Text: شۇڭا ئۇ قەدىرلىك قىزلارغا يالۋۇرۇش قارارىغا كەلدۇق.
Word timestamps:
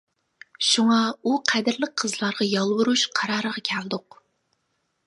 شۇڭا 0.67 0.95
ئۇ 1.23 1.35
قەدىرلىك 1.51 1.93
قىزلارغا 2.05 2.49
يالۋۇرۇش 2.55 3.05
قارارىغا 3.21 3.65
كەلدۇق. 3.73 4.21